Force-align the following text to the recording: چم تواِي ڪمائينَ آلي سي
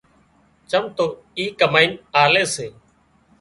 چم 0.69 0.83
تواِي 0.95 1.45
ڪمائينَ 1.59 1.91
آلي 2.21 2.43
سي 2.55 2.67